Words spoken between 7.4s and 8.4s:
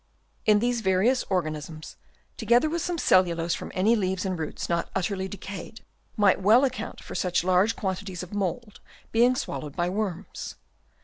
large quantities of